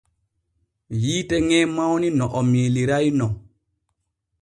Yiite 1.01 1.35
ŋe 1.47 1.59
mawni 1.75 2.07
no 2.17 2.25
o 2.39 2.41
miiliray 2.51 3.07
no. 3.19 3.27